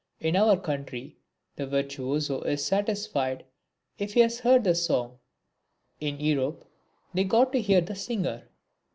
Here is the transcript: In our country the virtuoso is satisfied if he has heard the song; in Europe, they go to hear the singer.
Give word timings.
In 0.19 0.35
our 0.35 0.57
country 0.59 1.17
the 1.57 1.67
virtuoso 1.67 2.41
is 2.41 2.65
satisfied 2.65 3.45
if 3.99 4.15
he 4.15 4.21
has 4.21 4.39
heard 4.39 4.63
the 4.63 4.73
song; 4.73 5.19
in 5.99 6.19
Europe, 6.19 6.65
they 7.13 7.23
go 7.23 7.45
to 7.45 7.61
hear 7.61 7.81
the 7.81 7.93
singer. 7.93 8.49